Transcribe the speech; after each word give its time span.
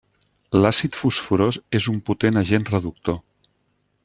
L'àcid 0.61 0.97
fosforós 1.01 1.59
és 1.81 1.89
un 1.93 2.01
potent 2.09 2.43
agent 2.45 2.69
reductor. 2.75 3.23